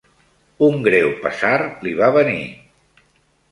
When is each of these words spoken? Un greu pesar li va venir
Un 0.67 0.79
greu 0.87 1.09
pesar 1.27 1.53
li 1.85 1.95
va 2.01 2.11
venir 2.19 2.43